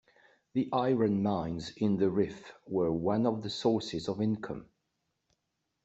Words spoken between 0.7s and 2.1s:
iron mines in the